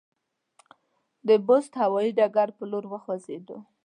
[1.27, 3.57] د بُست هوایي ډګر پر لور وخوځېدو.